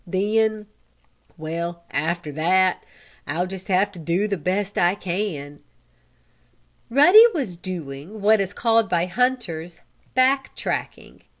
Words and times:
Then 0.07 0.65
well, 1.37 1.83
after 1.91 2.31
that, 2.31 2.83
I'll 3.27 3.47
have 3.67 3.91
to 3.91 3.99
do 3.99 4.27
the 4.27 4.35
best 4.35 4.75
I 4.75 4.95
can." 4.95 5.59
Ruddy 6.89 7.23
was 7.35 7.55
doing 7.55 8.19
what 8.19 8.41
is 8.41 8.51
called, 8.51 8.89
by 8.89 9.05
hunters, 9.05 9.79
"back 10.15 10.55
tracking." 10.55 11.21